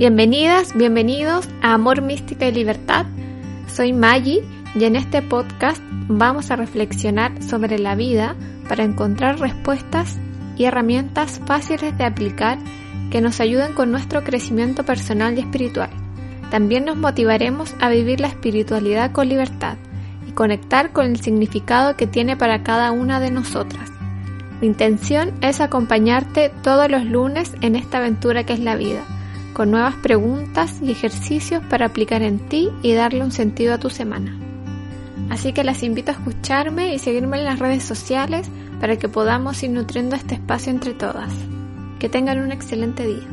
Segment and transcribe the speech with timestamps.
[0.00, 3.04] Bienvenidas, bienvenidos a Amor, Mística y Libertad.
[3.66, 4.42] Soy Maggie
[4.74, 8.34] y en este podcast vamos a reflexionar sobre la vida
[8.66, 10.16] para encontrar respuestas
[10.56, 12.56] y herramientas fáciles de aplicar
[13.10, 15.90] que nos ayuden con nuestro crecimiento personal y espiritual.
[16.50, 19.76] También nos motivaremos a vivir la espiritualidad con libertad
[20.26, 23.90] y conectar con el significado que tiene para cada una de nosotras.
[24.62, 29.04] Mi intención es acompañarte todos los lunes en esta aventura que es la vida
[29.52, 33.90] con nuevas preguntas y ejercicios para aplicar en ti y darle un sentido a tu
[33.90, 34.36] semana.
[35.28, 38.48] Así que las invito a escucharme y seguirme en las redes sociales
[38.80, 41.32] para que podamos ir nutriendo este espacio entre todas.
[41.98, 43.26] Que tengan un excelente día.